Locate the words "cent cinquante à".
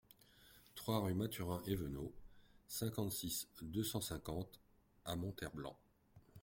3.83-5.15